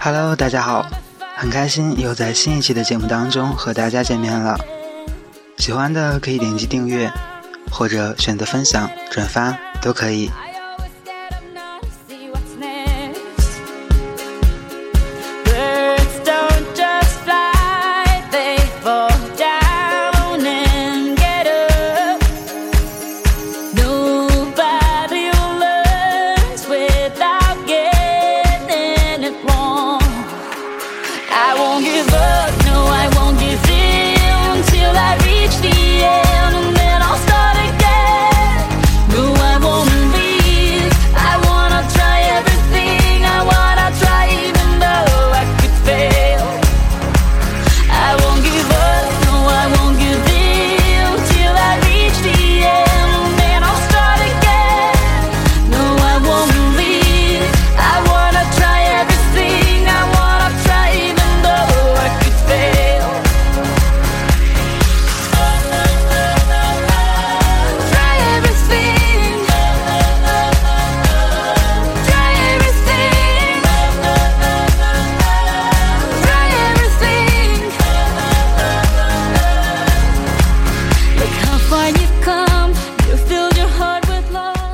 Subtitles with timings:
[0.00, 0.86] Hello，大家好，
[1.36, 4.58] 很开心又在新一期的节目当中和大家见面了。
[5.58, 7.10] 喜欢的可以点击订阅，
[7.70, 10.30] 或者选择分享、转发都可以。
[31.64, 32.33] don't give up.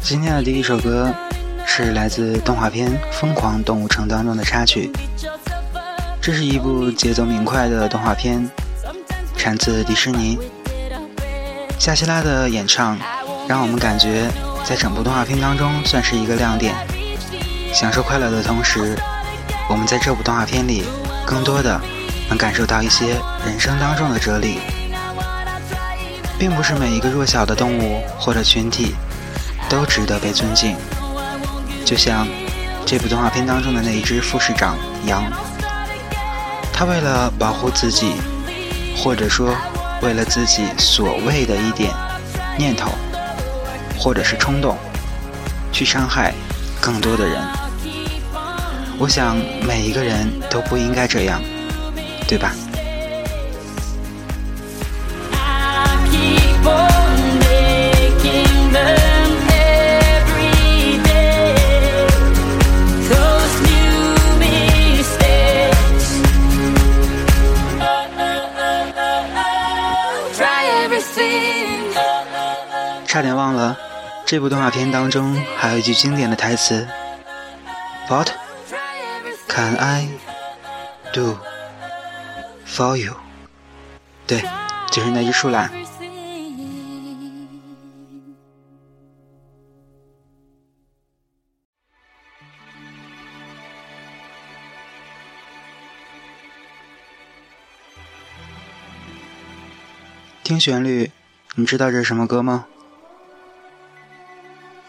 [0.00, 1.12] 今天的第一首歌
[1.66, 4.90] 是来自动画片《疯狂动物城》当中的插曲。
[6.20, 8.48] 这是一部节奏明快的动画片，
[9.36, 10.38] 产自迪士尼。
[11.78, 12.96] 夏希拉的演唱
[13.48, 14.30] 让我们感觉
[14.64, 16.74] 在整部动画片当中算是一个亮点。
[17.72, 18.96] 享受快乐的同时，
[19.68, 20.84] 我们在这部动画片里
[21.26, 21.80] 更多的
[22.28, 24.60] 能感受到一些人生当中的哲理，
[26.44, 28.94] 并不是每一个弱小的动物或者群体。
[29.66, 30.76] 都值得被尊敬，
[31.86, 32.28] 就像
[32.84, 35.24] 这部动画片当中的那一只副市长羊，
[36.70, 38.12] 他为了保护自己，
[38.94, 39.56] 或者说
[40.02, 41.90] 为了自己所谓的一点
[42.58, 42.90] 念头，
[43.98, 44.76] 或者是冲动，
[45.72, 46.34] 去伤害
[46.78, 47.42] 更多的人。
[48.98, 49.34] 我想
[49.66, 51.40] 每一个人都不应该这样，
[52.28, 52.52] 对吧？
[73.06, 73.78] 差点忘了，
[74.26, 76.84] 这部动画片当中还有一句经典的台词
[78.08, 78.30] ：“What
[79.46, 80.08] can I
[81.12, 81.38] do
[82.66, 83.14] for you？”
[84.26, 84.42] 对，
[84.90, 85.70] 就是那只树懒。
[100.44, 101.10] 听旋律，
[101.54, 102.66] 你知道这是什么歌吗？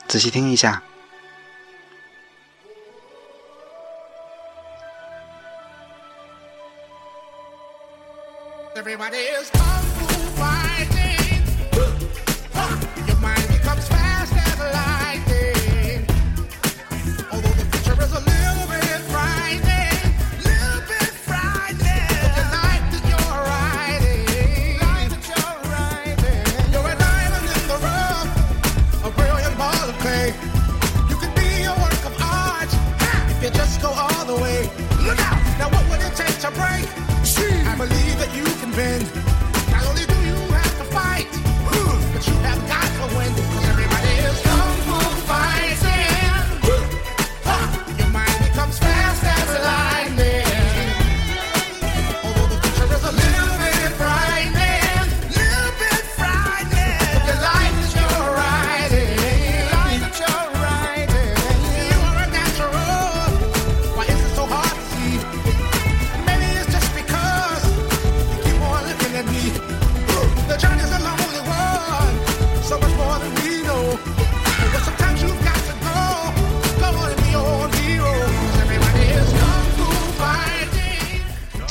[0.05, 0.83] 仔细听一下。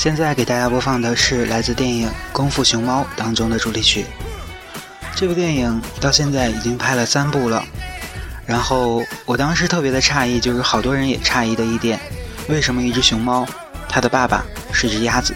[0.04, 4.04] 现在给大家播放的是来自电影《功夫熊猫》当中的主题曲。
[5.16, 7.64] 这部电影到现在已经拍了三部了。
[8.44, 11.98] 然后我当时特别的诧异，就是好多人也诧异的一点，
[12.50, 13.46] 为什么一只熊猫，
[13.88, 15.34] 它的爸爸是一只鸭子？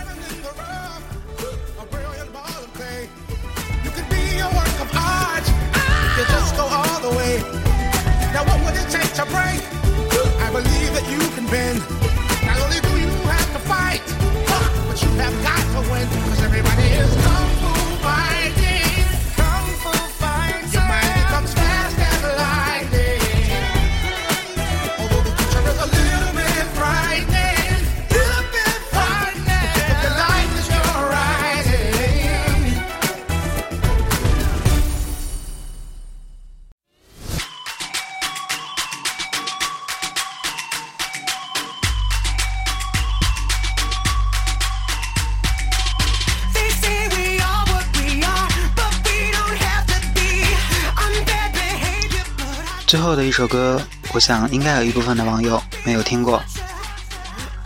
[52.88, 53.79] 最后的一首歌，
[54.14, 56.43] 我想应该有一部分的网友没有听过。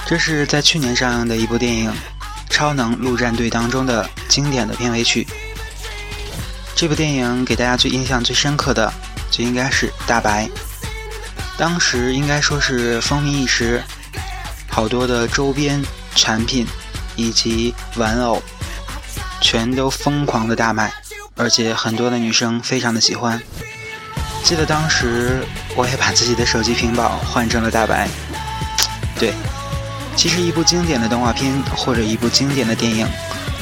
[0.04, 1.88] 这是在去年上映的一部电影
[2.50, 5.24] 《超能陆战队》当中的经典的片尾曲。
[6.74, 8.92] 这部电影给大家最印象最深刻的，
[9.30, 10.50] 就应该是大白。
[11.56, 13.80] 当时应该说是风靡一时，
[14.68, 15.80] 好多的周边
[16.16, 16.66] 产品
[17.14, 18.42] 以及玩偶，
[19.40, 20.92] 全都疯狂的大卖，
[21.36, 23.40] 而且很多的女生非常的喜欢。
[24.42, 25.42] 记得当时
[25.76, 28.08] 我也把自己的手机屏保换成了大白。
[29.18, 29.32] 对，
[30.16, 33.06] 其实一部经典的动画片或者一部经典的电影，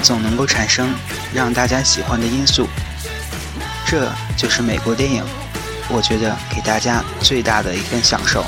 [0.03, 0.93] 总能够产生
[1.35, 2.67] 让大家喜欢的因素。
[3.87, 5.23] 这就是美国电影，
[5.89, 8.45] 我觉得给大家最大的一份享受。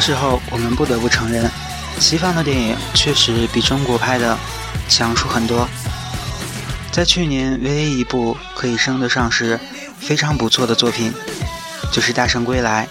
[0.00, 1.50] 时候，我们不得不承认，
[1.98, 4.36] 西方的电影确实比中国拍的
[4.88, 5.68] 强出很多。
[6.90, 9.60] 在去年，唯一一部可以称得上是
[10.00, 11.12] 非常不错的作品，
[11.92, 12.88] 就是《大圣归来》。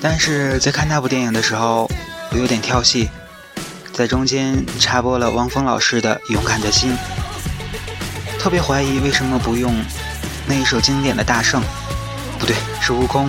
[0.00, 1.90] 但是在看那部电影的时候，
[2.30, 3.08] 我有点跳戏，
[3.92, 6.92] 在中间插播了汪峰老师的《勇敢的心》，
[8.38, 9.74] 特别怀疑为什么不用
[10.46, 11.62] 那一首经典的《大圣》，
[12.38, 13.28] 不对，是《悟空》。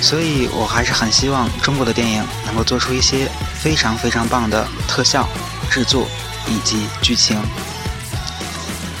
[0.00, 5.28] 所以我还是很希望中国的电影能够做出一些非常非常棒的特效
[5.70, 6.06] 制作
[6.46, 7.40] 以及剧情。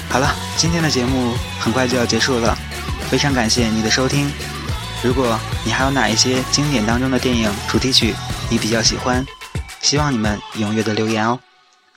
[0.08, 2.56] 好了，今天的节目很快就要结束了，
[3.10, 4.30] 非常感谢你的收听。
[5.02, 8.14] 如果你还有哪一些经典当中的电影主题曲
[8.48, 9.24] 你比较喜欢，
[9.82, 11.38] 希望你们踊跃的留言哦。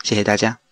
[0.04, 0.69] 谢谢大家。